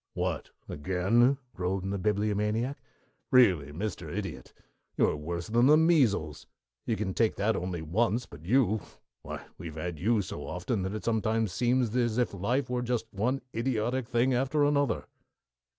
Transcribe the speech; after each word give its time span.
"What, 0.15 0.49
again?" 0.67 1.37
groaned 1.53 1.93
the 1.93 1.99
Bibliomaniac. 1.99 2.79
"Really, 3.29 3.71
Mr. 3.71 4.11
Idiot, 4.11 4.51
you 4.97 5.05
are 5.07 5.15
worse 5.15 5.45
than 5.45 5.67
the 5.67 5.77
measles. 5.77 6.47
You 6.87 6.95
can 6.95 7.13
take 7.13 7.35
that 7.35 7.55
only 7.55 7.83
once, 7.83 8.25
but 8.25 8.43
you 8.43 8.79
why, 9.21 9.45
we've 9.59 9.75
had 9.75 9.99
you 9.99 10.23
so 10.23 10.47
often 10.47 10.81
that 10.81 10.95
it 10.95 11.03
sometimes 11.05 11.51
seems 11.51 11.95
as 11.95 12.17
if 12.17 12.33
life 12.33 12.67
were 12.67 12.81
just 12.81 13.05
one 13.13 13.41
idiotic 13.53 14.07
thing 14.07 14.33
after 14.33 14.63
another." 14.65 15.05